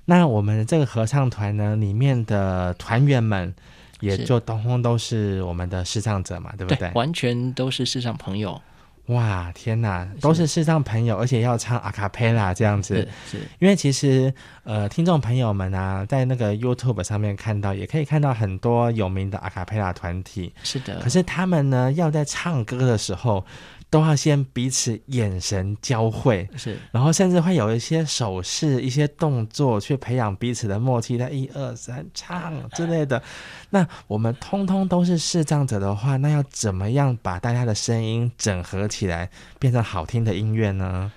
[0.06, 3.54] 那我们这个合唱团呢，里面的团员们
[4.00, 6.88] 也就通通都是我们的视障者嘛，对不对？
[6.88, 8.58] 对，完全都是视障朋友。
[9.06, 14.32] 哇，天哪，都是视障朋友，而且要唱阿卡贝拉这样子，是，因为其实
[14.64, 21.00] 呃，听众朋友们啊，在那个 YouTube 上面看到，也可以看到很多有名的阿卡贝拉团体，是的。
[21.00, 23.44] 可是他们呢，要在唱歌的时候。
[23.92, 31.18] 都要先彼此眼神交汇，是，然后甚至会有一些手势、一些动作去培养彼此的默契。
[31.18, 33.22] 在一二三唱之类的，
[33.68, 39.28] 那我们通通都是视障者的话，那要怎么样把大家的声音整合起来，
[39.58, 41.12] 变成好听的音乐呢？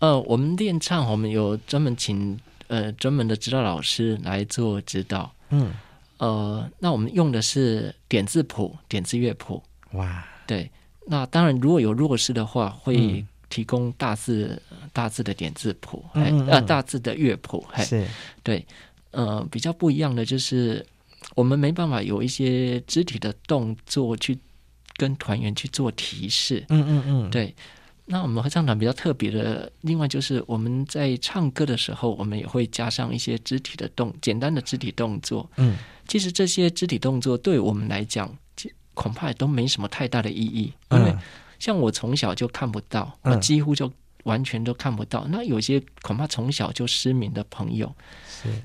[0.00, 5.32] 呃，我们练唱，我们有专门请呃专门的指导老师来做指导。
[5.50, 5.72] 嗯，
[6.16, 9.62] 呃，那我们用的是点字谱、点字乐谱。
[9.92, 10.68] 哇，对。
[11.10, 18.06] 那当然，如果有弱视的话，会提供大字、嗯、大字的点字谱，哎、嗯嗯，呃，大字的乐谱，是，
[18.42, 18.62] 对，
[19.12, 20.84] 呃，比较不一样的就是，
[21.34, 24.38] 我们没办法有一些肢体的动作去
[24.98, 27.54] 跟团员去做提示，嗯嗯嗯，对。
[28.10, 38.30] 那我们合唱团比较特别的，另外就是我们在唱歌的时候，我们也会加上一些肢体的动，简单的肢体动作，嗯，其实这些肢体动作对我们来讲。
[38.98, 41.14] 恐怕也都没什么太大的意义，因为
[41.60, 43.88] 像我从小就看不到，我几乎就
[44.24, 45.24] 完全都看不到。
[45.30, 47.94] 那有些恐怕从小就失明的朋友，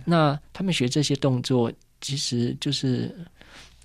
[0.06, 3.16] 那他们学这些动作，其实就是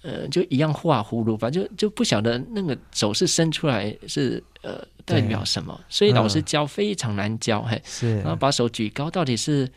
[0.00, 9.70] 呃，就一样画葫芦，反正就就不晓得那个手是伸出来是呃代表什么，所以老师教非常难教，嘿，是，然后把手举高到底是。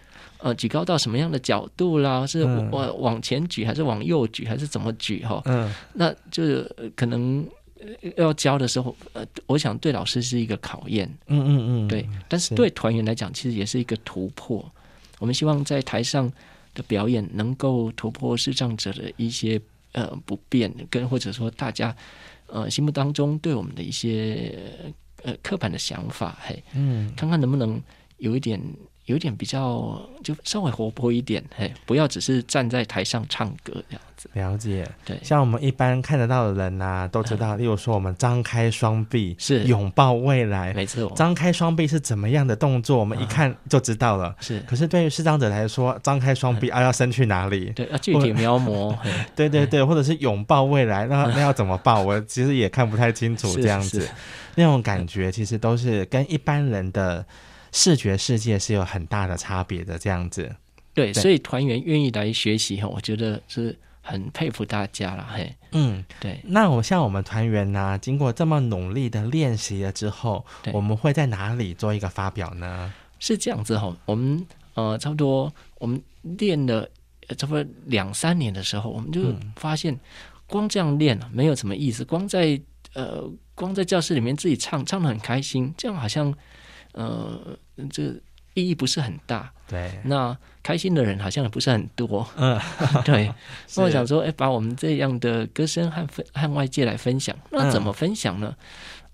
[0.44, 2.26] 呃，举高到什么样的角度啦？
[2.26, 5.24] 是往往前举，还是往右举，还是怎么举？
[5.24, 7.48] 哈，嗯，那就是可能
[8.18, 12.10] 要教的时候，呃，我想对老师是一个考验，嗯嗯嗯，对。
[12.28, 14.66] 但是对团员来讲，其实也是一个突破。
[15.20, 16.32] 我们希望在台上
[16.74, 21.96] 的表演能够突破视障者的一些呃不便，跟或者说大家
[22.48, 24.58] 呃心目当中对我们的一些
[25.22, 27.80] 呃刻板的想法，嘿，嗯，看看能不能
[28.18, 28.60] 有一点。
[29.06, 34.30] 有点比较，就稍微活泼一点，嘿，不要只是站在台上唱歌这样子。
[34.34, 44.36] 了解，对，像我们一般看得到的人呐、啊，都知道，例如说我们张开双臂是拥抱未来，没错，张开双臂是怎么样的动作，我们一看就知道了。
[44.40, 47.72] 是，可是对于视障者来说，张开双臂啊，要伸去哪里？
[47.72, 48.96] 对，要具体描摹。
[49.36, 52.02] 对对对，或者是拥抱未来，那那要怎么抱？
[52.04, 54.08] 我其实也看不太清楚这样子，
[54.54, 57.26] 那种感觉其实都是跟一般人的。
[57.72, 60.56] 视觉世界是有很大的差别的，这样子。
[60.94, 65.26] 对，对所以团员愿意来学习哈，我觉得是很佩服大家了。
[65.32, 66.42] 嘿，嗯，对。
[66.44, 72.94] 那我像我们团员呢、啊，经过这么努力的练习了之后，我们会在哪里做一个发表呢？
[73.20, 76.86] 是这样子哈，我们呃，差不多我们练了
[77.38, 79.98] 差不多两三年的时候，我们就发现，
[80.46, 82.60] 光这样练没有什么意思，光在
[82.96, 83.24] 呃，
[83.56, 86.34] 光在教室里面自己唱，唱的很开心，这样好像。
[86.94, 87.58] 呃，
[87.90, 88.04] 这
[88.54, 89.52] 意义不是很大。
[89.68, 92.28] 对，那开心的人好像也不是很多。
[92.36, 92.60] 嗯，
[93.06, 93.34] 对。
[93.78, 98.54] 那我想说，哎，把我们这样的歌声和分和外界来分享，那怎么分享呢？
[98.60, 98.66] 嗯、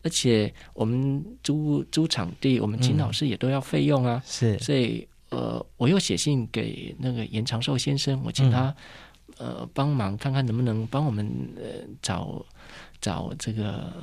[0.03, 4.19] 而且我们租租场地，我们请老师也都要费用啊。
[4.25, 8.75] 是，所以呃，我又写信给那个严长寿先生，我请他、
[9.37, 12.43] 嗯、呃帮忙看看能不能帮我们呃找
[12.99, 13.93] 找这个。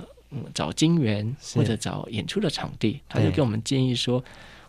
[0.54, 4.22] 找金源或者找演出的场地，他就给我们建议说，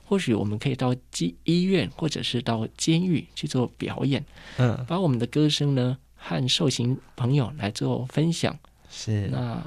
[0.04, 4.24] 或许我们可以到医医院或者是到监狱去做表演，
[4.58, 8.58] 嗯，把我们的歌声呢和受刑朋友来做分享，
[8.90, 9.66] 是，那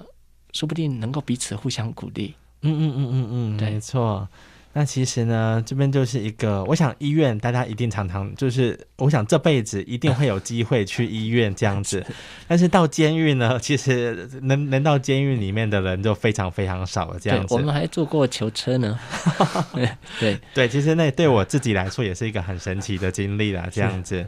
[0.53, 4.29] 说不定能够彼此互相鼓励，嗯嗯嗯嗯嗯，没错。
[4.75, 12.05] 那其实呢，这边就是一个，我想医院大家一定常常就是，我想这辈子一定会有机会去医院这样子，
[12.47, 17.55] 但是到监狱呢，其实能能到监狱里面的人就非常非常少了这样子。
[17.55, 18.97] 我们还坐过囚车呢，
[19.75, 24.25] 对对对，其实那对我自己来说也是一个很神奇的经历啦，这样子。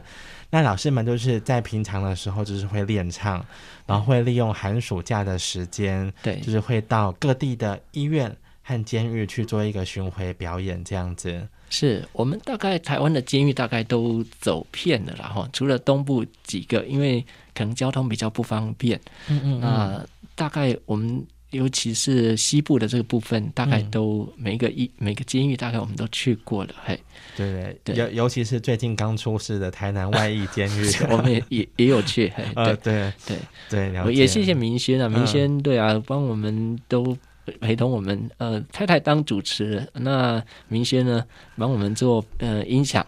[0.49, 3.45] 那老师们就是在平常的时候就是会练唱，
[3.85, 8.35] 然后会利用寒暑假的时间，对，就是会到各地的医院。
[8.63, 11.47] 和监狱去做一个巡回表演，这样子。
[11.69, 18.99] 是我们大概台湾的监狱大概都走遍了，然后除了东部几个，因为可能交通比较不方便。
[19.29, 19.59] 嗯嗯，嗯。
[19.61, 26.75] 那大概我们尤其是西部的这个部分，大概都每一个一每个监狱大概我们都去过了。
[26.83, 26.99] 嘿，
[27.37, 32.29] 对对对，尤尤其是最近刚出事的台南外役监狱， 我们也也也有去。
[32.35, 33.37] 嘿，对、 呃、对对
[33.69, 37.17] 对，对也谢谢明轩啊，明轩对啊，帮我们都。
[37.59, 41.25] 陪同我们，呃，太太当主持，那明轩呢，
[41.57, 43.05] 帮我们做呃音响。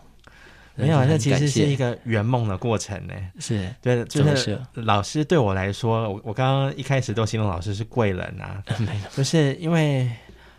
[0.76, 3.14] 没有，那其实是一个圆梦的过程呢。
[3.40, 8.64] 是对，就是老师对我来说，我我刚刚一开始都形容老师是贵人啊，
[9.16, 10.10] 就是因为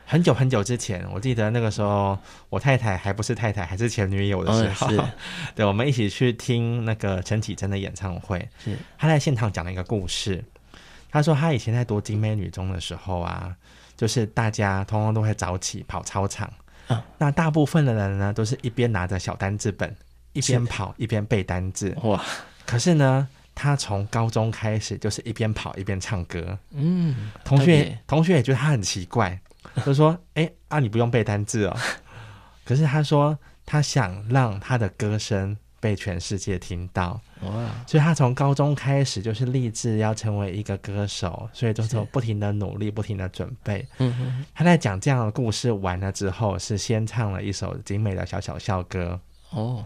[0.07, 2.17] 很久很久之前，我记得那个时候
[2.49, 5.11] 我太太还不是太太，还是前女友的时候，哦、
[5.57, 8.79] 对，我们一起去听那个陈绮贞的演唱会，是。
[8.97, 10.45] 他在现场讲了一个故事。
[11.15, 13.55] 他说他以前在读景美女中的时候啊，
[13.97, 16.53] 就是大家通通都会早起跑操场，
[16.89, 19.97] 嗯，那大部分的人呢，都是一边拿着小单字本，
[20.33, 21.97] 一边跑一边背单字。
[22.03, 22.21] 哇！
[22.67, 26.59] 可是呢，他从高中开始就是一边跑一边唱歌。
[26.73, 29.39] 嗯，同学同学也觉得他很奇怪，
[29.87, 31.77] 就说：“哎啊，你不用背单字哦。”
[32.67, 35.57] 可是他说他想让他的歌声。
[35.85, 37.34] 被全世界听到，哇！
[37.87, 43.87] 所以他从高中开始就是立志要成为一个歌手，所以就是不停的努力，不停的准备。
[43.99, 49.21] 嗯哼，他在讲这样的故事完了之后，是先唱了一首精美的小小校歌。
[49.51, 49.85] 哦，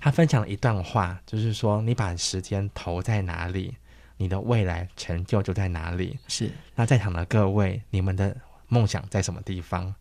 [0.00, 3.74] 他分享了一段话，就是说：你把时间投在哪里，
[4.16, 6.18] 你的未来成就就在哪里。
[6.26, 6.50] 是。
[6.74, 8.34] 那在场的各位，你们的
[8.68, 9.94] 梦想在什么地方？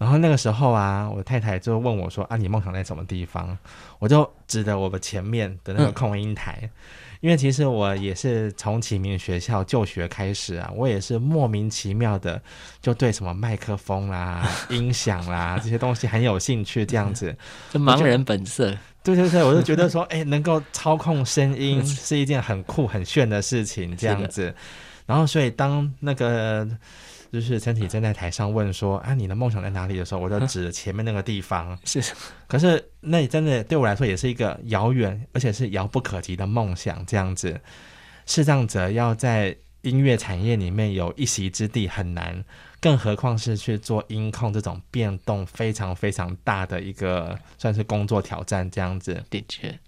[0.00, 3.56] 然后那个时候啊，我太太就问我说：“啊，你梦想在什么地方？”
[4.00, 6.70] 我就指着我的前面的那个控音台，嗯、
[7.20, 12.40] 因为其实我也是从启明学校就学开始啊，我也是莫名其妙的
[12.80, 17.36] 就对什么麦克风啦、啊、音响啦、啊、这些东西很有兴趣，这样子，
[17.70, 18.74] 就盲人本色。
[19.02, 24.54] 对对对，我就觉得说，哎，能够操控声音 是一件很酷很炫的事情，这样子。
[25.04, 26.66] 然后，所以当那个。
[27.32, 31.78] 就是身体站在台上问说：“啊，你的梦想在哪里？”的时候，我就指前面那个地方。
[31.84, 32.02] 是，
[32.48, 37.06] 可是那真的对我来说也是一个遥远而且是遥不可及的梦想。
[37.06, 37.60] 这样子，
[38.26, 42.44] 视障者要在音乐产业里面有一席之地很难，
[42.80, 48.68] 更何况是去做音控这种变动非常非常大的一个算是工作挑战。
[48.70, 49.78] 这样子，的确，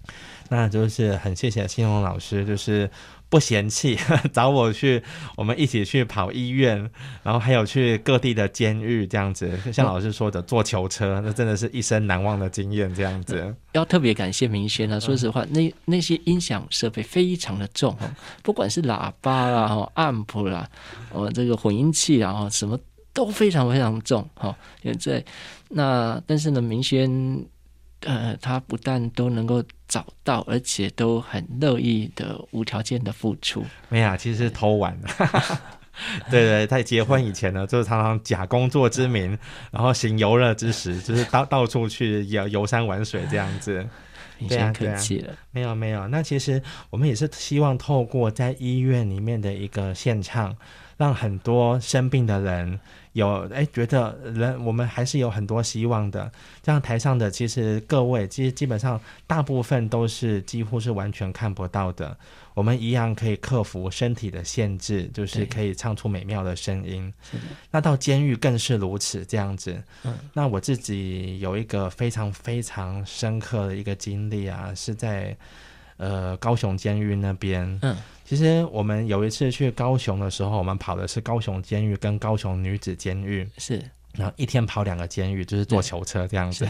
[0.48, 2.88] 那就是很谢谢新荣老师，就是。
[3.32, 3.98] 不嫌弃，
[4.30, 5.02] 找我去，
[5.38, 6.90] 我们一起去跑医院，
[7.22, 9.58] 然后还有去各地的监狱这样子。
[9.72, 12.94] 像老师说的，坐囚车，那真的是一生难忘的经验。
[12.94, 15.00] 这样子， 要特别感谢明轩啊！
[15.00, 17.96] 说实话，那那些音响设备非常的重，
[18.42, 20.68] 不管是喇叭啦、哈、amp 啦、
[21.10, 22.78] 哦这个混音器啊、哈什么
[23.14, 24.54] 都非常非常重哈。
[24.82, 25.24] 现在
[25.70, 27.10] 那但是呢，明轩。
[28.02, 33.64] 呃，他不但都能够找到，而且都很乐意的无条件的付出。
[33.88, 35.08] 没呀，其实是偷玩的。
[36.30, 39.38] 对 对，在结婚以前呢，就是常常假工作之名，
[39.70, 43.86] 然后行游乐之实，就是到到处去游游山玩水这样子。
[44.48, 45.32] 对啊，客气了。
[45.52, 46.60] 没有没有，那其实
[46.90, 50.56] 我们也是希望透过在医院里面的一个现场，
[50.96, 52.80] 让很多生病的人。
[53.12, 56.30] 有哎，觉得人我们还是有很多希望的。
[56.62, 62.16] 这样台上的其实各位，其实基本上大部分都是几乎是完全看不到的。
[62.54, 67.12] 我们一样可以克服身体的限制，就是可以唱出美妙的声音。
[67.70, 69.82] 那到监狱更是如此，这样子。
[70.04, 70.14] 嗯。
[70.34, 75.36] 那我自己有一个非常非常深刻的一个经历啊，是在
[75.96, 77.78] 呃高雄监狱那边。
[77.82, 77.96] 嗯。
[78.32, 83.78] 其实我们有一次去高雄的时候，我们跑的是高雄监狱跟高雄女子监狱，是，
[84.14, 86.66] 然后一天跑两个监狱，就是坐囚车这样子。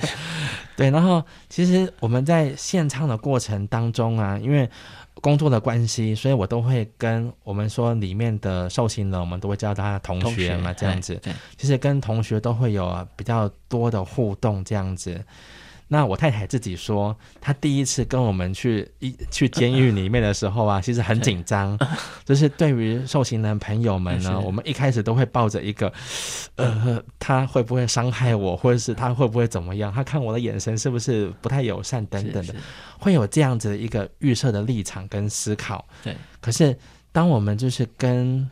[0.76, 4.68] 对，然后其实我们在献唱的过程当中啊，因为
[5.20, 11.14] 工作的关系，所以我都会跟我们说里面的受刑人，我们都会叫他同学嘛，这样子。
[11.22, 15.24] 对，其实跟同学都会有比较多的互动这样子。
[15.92, 21.78] 那我太太自己说，她第一次跟我们去一去监狱里面的时候啊， 其实很紧张。
[22.24, 25.92] 就是对于受刑人朋友们呢，我们一开始都会抱着一个，
[26.56, 29.92] 呃，他会不会伤害我，或者是他会不会怎么样？
[29.92, 32.54] 他看我的眼神是不是不太友善等等的，
[32.98, 35.86] 会有这样子的一个预设的立场跟思考。
[36.02, 36.16] 对。
[36.40, 36.74] 可是
[37.12, 38.50] 当我们就是跟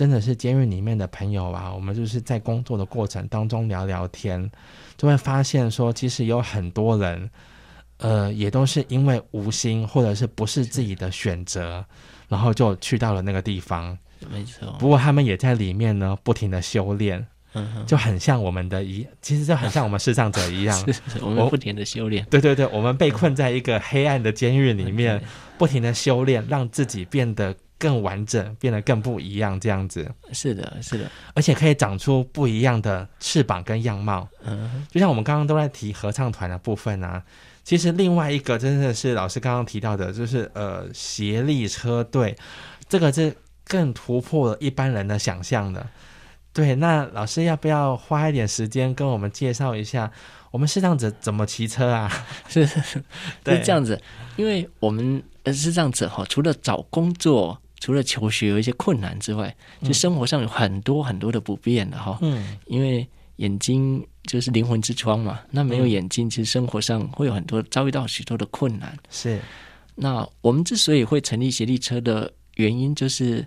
[0.00, 4.50] 真的是监狱里面的朋友啊，我们就是在工作的过程当中聊聊天。
[4.96, 7.30] 就会发现说，其实有很多人，
[7.98, 11.84] 呃，也都是因为无心或者是不是自己的选择，
[12.28, 13.94] 然后就去到了那个地方。
[14.32, 14.74] 没错。
[14.78, 22.24] 不过他们也在里面呢，不停的修炼，嗯，就很像我们的一，其实就很像我们视障者一样， 是是我们不停的修炼。
[22.30, 25.22] 对对对，我们被困在一个黑暗的监狱里面，
[25.58, 27.54] 不停的修炼，让自己变得。
[27.80, 30.06] 更完整，变得更不一样，这样子。
[30.34, 34.28] 是的，是的，而且可以长出不一样的翅膀跟样貌。
[34.44, 37.22] 嗯，就像我们刚刚都在提合唱团的部分啊，
[37.64, 42.36] 其实另外一个真的是老师刚刚提到的，就是呃协力车队，
[42.86, 45.88] 这个是更突破了一般人的想象的。
[46.52, 50.12] 对，那老师要不要花一点时间跟我们介绍一下，
[50.50, 52.12] 我们是这样子怎么骑车啊？
[52.46, 53.02] 是是
[53.42, 53.98] 这样子，
[54.36, 57.58] 因为我们是这样子哈，除了找工作。
[57.80, 62.18] 除了求学有一些困难之外，就生活上有很多很多的不便的哈。
[62.20, 68.94] 嗯，因为眼睛就是灵魂之窗嘛，那没有眼睛，其实生活上会有很多遭遇到许多的困难。
[69.08, 69.40] 是，
[69.94, 73.46] 那我们之所以会成立协力车的原因，就是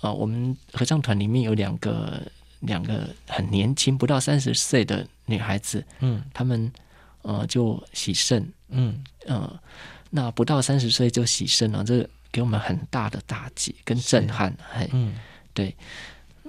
[0.00, 2.22] 啊，我们合唱团里面有两个
[2.60, 6.72] 两个很年轻，不到三十岁的女孩子，嗯，她们
[7.20, 9.60] 呃就洗肾，嗯呃，
[10.08, 12.08] 那不到三十岁就洗肾了，这个。
[12.34, 15.14] 给我们很大的打击跟震撼，嘿，嗯，
[15.52, 15.72] 对，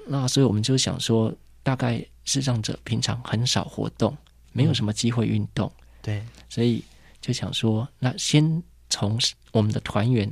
[0.08, 4.18] 那所以我们就想说，大概视障者平常很少活动，
[4.52, 5.72] 没有什么机会运动，
[6.02, 6.84] 对，所以
[7.22, 9.20] 就想说，那先从
[9.52, 10.28] 我们的团员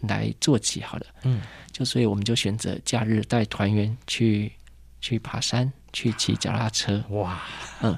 [0.00, 1.40] 来做起好了，嗯，
[1.72, 4.52] 就所以我们就选择假日带团员去
[5.00, 7.40] 去爬山，去骑脚踏车，哇，
[7.80, 7.96] 嗯，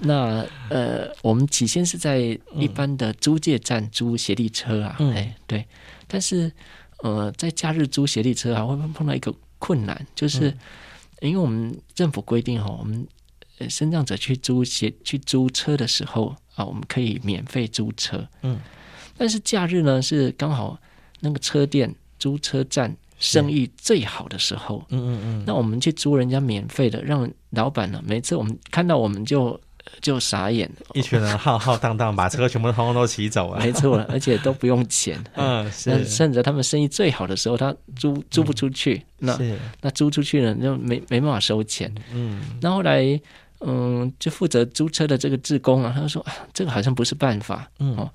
[0.00, 5.66] 那呃，我们起先是在一般的租借站租协力车啊，哎、嗯，对。
[6.06, 6.52] 但是，
[7.02, 10.56] 呃，在假日租协力车还，会碰到一个困难，就是
[11.20, 13.06] 因为我们政府规定哈，我们
[13.68, 18.26] 身障者去租协去租车的时候啊，我们可以免费租车。
[18.42, 18.58] 嗯，
[19.16, 20.78] 但是假日呢是刚好
[21.20, 24.84] 那个车店租车站生意最好的时候。
[24.90, 29.60] 嗯嗯嗯，那我们去租人家免费的，让老板呢，每次我们看到我们就。
[30.00, 35.18] 就傻眼，一群人浩浩荡荡把车全部通通都骑走了，没错， 而且都不用钱。
[35.34, 41.92] 嗯，是，甚至他们生意最好的时候，他租租不出去，嗯、那那租出去呢，就没没办法收钱。
[42.12, 43.20] 嗯，那后来，
[43.60, 48.10] 嗯，就负责租车的这个志工啊，他说啊，这个好像不是办法，嗯，哦，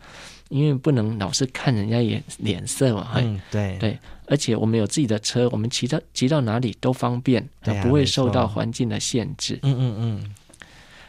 [0.50, 3.12] 因为不能老是看人家眼脸色嘛。
[3.16, 9.60] 嗯，对对，而且我们有自己的车，我们骑到骑到哪里都方便，啊、不会受到环境的限制。
[9.64, 10.36] 嗯嗯嗯。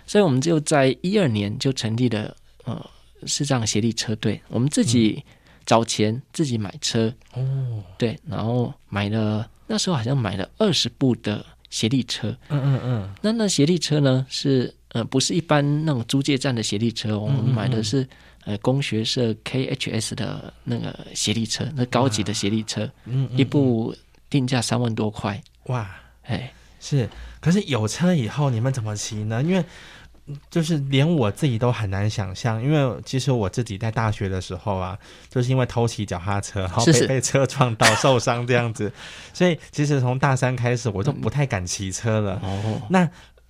[0.06, 2.90] 所以，我们就在一二年就成立了呃
[3.26, 4.40] 视障协力车队。
[4.48, 5.22] 我们自己
[5.64, 7.12] 找钱自己买车。
[7.34, 18.06] 哦，对，然后买了那时候好像买了二十部的协力车，嗯嗯嗯，那那协力车呢是呃不是一般那种租借站的协力车，我们买的是
[18.44, 23.94] 呃工学社 KHS 的那个协力车，那高级的协力车，嗯，一部
[24.28, 25.88] 定价三万多块，哇，
[26.24, 27.08] 哎，是，
[27.42, 29.42] 可是有车以后你们怎么骑呢？
[29.42, 29.62] 因为
[30.48, 34.96] 就是连我自己都很难想象，因为其实我自己在大学的时候啊，
[35.28, 38.90] 就是因为偷骑脚踏车，然后被被车撞到受伤这样子，
[39.34, 42.40] 所以其实从大三开始我就不太敢骑车了。
[42.40, 43.04] 哦，那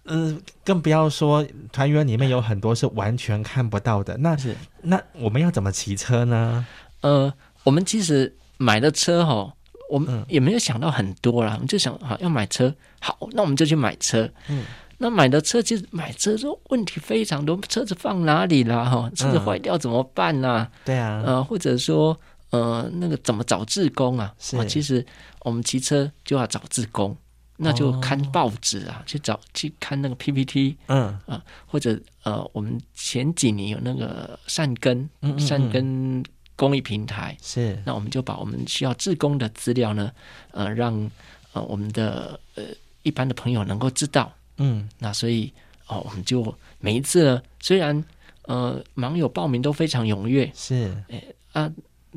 [0.06, 4.16] 嗯、呃，更不要说团员里面有很多是完全看不到的。
[4.16, 6.66] 那是那我们要怎么骑车呢？
[7.02, 7.32] 呃，
[7.64, 9.52] 我们其实买的车哈，
[9.92, 14.28] 我们嗯也没有想到很多啦，我们就想好要买车，好，那我们就去买车。
[14.48, 14.64] 嗯。
[14.98, 18.84] 那买的车其实买车之后问题非常多，车子放哪里啦？
[18.84, 20.70] 哈，车子坏掉怎么办呢、啊？
[20.84, 22.16] 对啊，呃，或者说
[22.50, 24.32] 呃，那个怎么找志工啊？
[24.38, 25.04] 是啊，其实
[25.40, 27.16] 我们骑车就要找志工，
[27.56, 36.22] 那就看报纸啊，去找去看那个 PPT，嗯啊、呃，或者呃，我们前几年有那个善根嗯嗯嗯善根
[36.56, 40.12] 公益平台，是，那我们就把我们需要志工的资料呢，
[40.50, 41.10] 呃，让
[41.52, 42.64] 呃我们的呃
[43.02, 44.32] 一般的朋友能够知道。
[44.58, 45.52] 嗯，那所以
[45.86, 48.04] 哦，我们就每一次呢，虽然
[48.42, 51.22] 呃网友报名都非常踊跃，是，哎
[51.52, 51.72] 啊，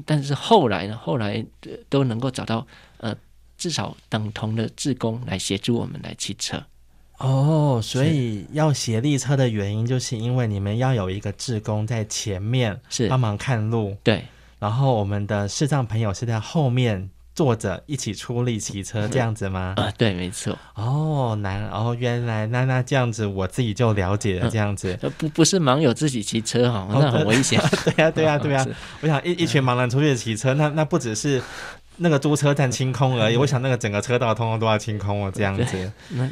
[0.05, 1.43] 但是后来呢，后来
[1.89, 2.67] 都能够找到
[2.97, 3.15] 呃
[3.57, 6.61] 至少等同的志工来协助我们来骑车。
[7.17, 14.23] 哦，所以要协力车的原因，就是因为你们要有一个志工在前面是帮忙看路，对，
[14.59, 19.73] 然后我们的视障朋友是在后面坐着一起出力骑车，这样子吗？
[19.77, 20.57] 啊、呃，对，没错。
[20.75, 24.97] 哦，难哦，原来那那这样子，我自己就了解了，这样子。
[25.01, 27.61] 呃、不不是盲友自己骑车哈，那很危险。
[27.85, 28.67] 对呀、啊，对呀、啊，对呀、啊。
[29.01, 31.41] 我想一一群盲人出去骑车，那那不只是
[31.97, 35.91] 那个租车站清空而已，我想那个整个车道通通都要清空哦，这样子。
[36.09, 36.29] 那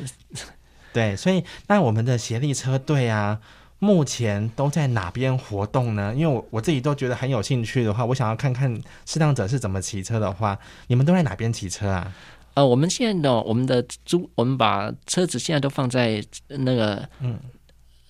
[0.93, 3.39] 对，所以那我们的协力车队啊，
[3.79, 6.13] 目前都在哪边活动呢？
[6.15, 12.13] 因为我我自己都觉得很有兴趣的话，我想要看看适当者是怎么骑车的话，你们都在哪边骑车啊？
[12.53, 17.39] 呃，我们现在呢，我们的租，我们把车子现在都放在那个嗯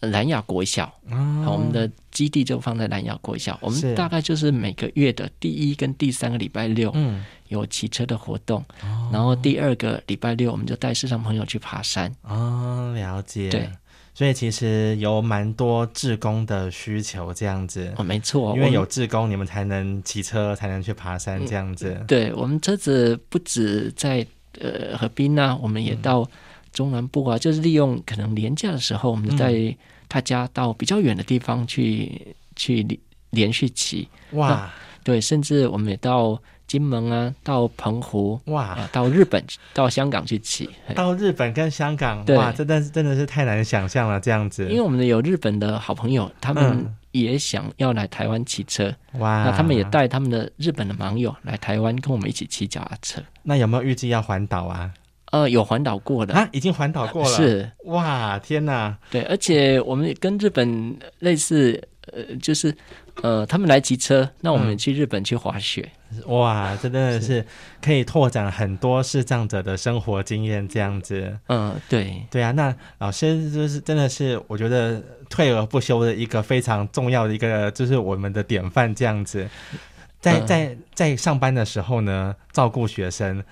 [0.08, 3.58] 兰雅国小，哦，我们的基地就放在兰雅国小。
[3.62, 7.24] 我们大概就是每个月的第一跟第三个礼拜六，嗯。
[7.49, 12.12] 有骑车的活动，哦、然后第二个礼拜六我们就带市场朋友去爬山。
[12.24, 13.47] 哦，了解。
[13.51, 13.70] 对，
[14.16, 17.93] 所以其实有蛮多志工的需求这样子。
[17.95, 21.95] 哦，没错，因为有志工，你们才能骑车，才能去爬山这样子。
[21.99, 24.26] 嗯、对，我们车子不止在
[24.60, 26.28] 呃河滨啊，我们也到
[26.72, 29.38] 中南部啊，嗯、就是利用可能连假的时候，我们就
[30.14, 32.99] 带大家到比较远的地方去、嗯、去连
[33.32, 34.07] 连续骑。
[34.34, 34.72] 哇，
[35.03, 36.39] 对，甚至我们也到。
[36.66, 39.43] 金门啊，到澎湖哇、啊，到日本、
[39.74, 44.64] 到香港去骑，到日本跟香港哇，真的是真的是太难想象了这样子。
[44.70, 53.22] 因为我们有日本的好朋友，他们也想要来台湾骑车哇、嗯，那他们也带他们的日本的盲友来台湾跟我们一起骑脚踏车。
[53.43, 54.91] 那有没有预计要环岛啊？
[55.34, 57.36] 呃，有环岛过的啊，已经环岛过了。
[57.36, 58.95] 是哇，天哪！
[59.09, 61.81] 对，而且我们跟日本类似，
[62.11, 62.71] 呃，就是
[63.23, 65.89] 呃，他们来骑车，那我们去日本去滑雪。
[66.11, 67.43] 嗯、哇，这真的是
[67.81, 71.36] 可以拓展很多视障者的生活经验，这样子。
[71.47, 72.51] 嗯，对，对啊。
[72.51, 79.49] 那老师就是真的是，我觉得退而不休的一个非常重要的一个，就是我们的典范，这样子。
[80.21, 83.43] 在在在上班的时候呢，照顾学生。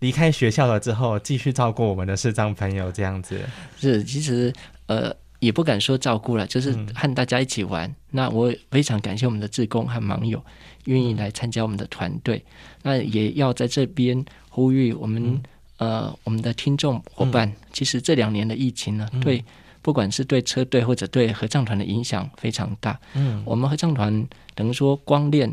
[0.00, 3.40] 离开学校了之后，继续照顾我们的视障朋友，这样子
[3.76, 4.04] 是。
[4.04, 4.52] 其实
[4.86, 7.88] 呃，也不敢说照顾了，就是和大家一起玩。
[7.88, 10.40] 嗯、那我非常感谢我们的志工和盲友
[10.84, 12.44] 愿意来参加我们的团队。
[12.82, 15.42] 那也要在这边呼吁我们、嗯、
[15.78, 17.56] 呃我们的听众伙伴、嗯。
[17.72, 19.44] 其实这两年的疫情呢，嗯、对
[19.82, 22.98] 不管是对车队或者对合唱团的影响非常大。
[23.14, 25.52] 嗯，我们合唱团等于说光练。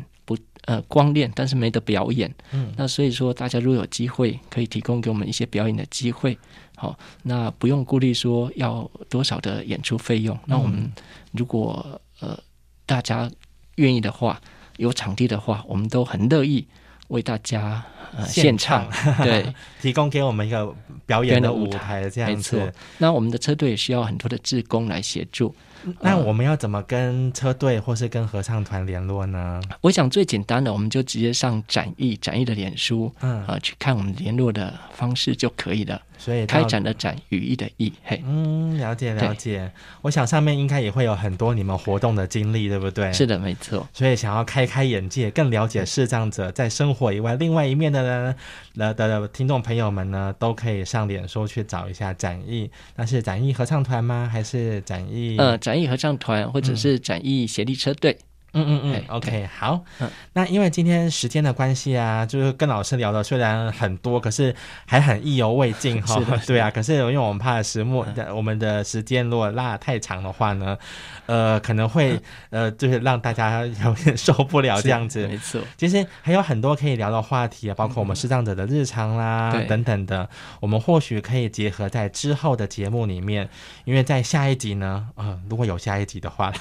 [0.65, 2.33] 呃，光练，但是没得表演。
[2.51, 6.35] 嗯，那所以说，大家如果有机会，可以提供给我们一些表演的机会。
[6.75, 10.35] 好、哦，那不用顾虑说要多少的演出费用。
[10.35, 10.91] 嗯、那我们
[11.33, 12.37] 如果呃
[12.85, 13.29] 大家
[13.75, 14.41] 愿意的话，
[14.77, 16.67] 有场地的话，我们都很乐意
[17.09, 17.83] 为大家
[18.17, 18.89] 呃献唱。
[19.23, 22.57] 对， 提供给我们一个表演的舞台，这样子。
[22.57, 22.73] 没错。
[22.97, 25.55] 那我们的车队也需要很多的志工来协助。
[26.01, 29.61] 那我们要怎么跟车队或是跟合唱团联络呢？
[29.81, 36.01] 我想最简单的，我们就直接上展艺展艺的脸书，嗯啊、呃，去看我们联络的方式就可以了。
[36.17, 39.71] 所以开展的展，羽翼的翼，嘿，嗯，了解了解。
[40.01, 43.11] 我想上面应该也会有很多你们活动的经历，对不对？
[43.13, 43.87] 是的，没错。
[43.93, 48.35] 所以想要开开眼界，更了解视障者在生活以外另外一面的人，
[48.75, 52.69] 的的听众朋友们呢，都可以上脸书去找一下展翼。
[52.95, 54.29] 那是展翼合唱团吗？
[54.31, 55.37] 还是展翼？
[55.37, 58.11] 呃，展翼合唱团，或者是展翼协力车队。
[58.11, 58.25] 嗯
[58.55, 59.83] 嗯嗯嗯，OK，好。
[59.99, 66.21] 嗯，那因为今天时间的关系啊，就是跟老师聊的虽然很多，可是还很意犹未尽哈。
[66.47, 66.71] 对啊。
[66.71, 70.77] 可是因为我们怕时末，我们的时间如果拉得太长的话呢，
[71.25, 72.17] 呃，可能会
[72.49, 75.27] 呃，就是让大家有点受不了这样子。
[75.27, 75.59] 没错。
[75.75, 80.29] 其实还有很多可以聊的话题啊，包括我们视障者的日常啦，等等的，
[80.61, 83.49] 我们或许可以结合在之后的节目里面，
[83.83, 86.53] 因为在下一集呢，呃，如果有下一集的话，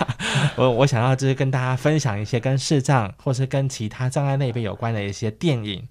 [0.57, 1.77] 我我想要就是跟大家。
[1.85, 5.87] 分享一些跟视障或是跟其他障碍类别有关的一些电影。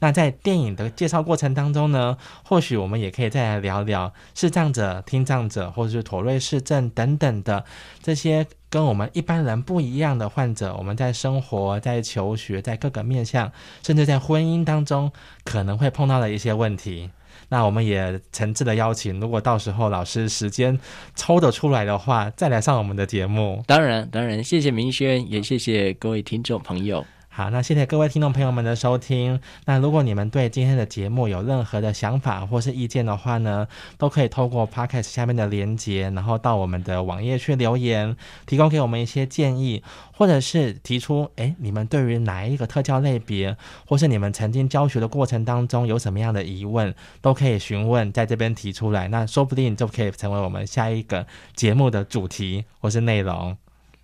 [0.00, 7.64] 那在电影的介绍过程当中呢，或许我们也可以再来聊聊视障者、听障者，或者是妥瑞氏症等等的
[8.02, 10.76] 这些跟我们一般人不一样的患者。
[10.76, 13.50] 我们在生活、在求学、在各个面向，
[13.82, 15.10] 甚至在婚姻当中，
[15.44, 17.10] 可能会碰到的一些问题。
[17.48, 20.78] 那我们也诚挚的邀请，如果到时候老师时间
[21.14, 23.62] 抽得出来的话，再来上我们的节目。
[23.66, 27.04] 当然，当然，谢谢明轩，也谢谢各位听众朋友。
[27.38, 29.40] 好，那谢谢各位听众朋友们的收听。
[29.64, 51.24] 那如果你们对今天的节目有任何的想法或是意见的话呢，都可以透过 Podcast 下面的连接，然后到我们的网页去留言，提供给我们一些建议，或者是提出，诶，你们对于哪一个特教类别，或是你们曾经教学的过程当中有什么样的疑问，都可以询问，在这边提出来，那说不定就可以成为我们下一个
[51.54, 53.56] 节目的主题或是内容。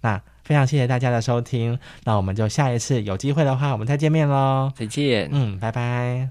[0.05, 0.21] 那。
[0.45, 6.29] 非常谢谢大家的收听，那我们就下一次有机会的话，我们再见面喽，再见，嗯，拜拜。